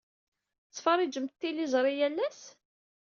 Tettferriǧemt 0.67 1.37
tiliẓri 1.39 1.93
yal 1.99 2.17
ass? 2.27 2.41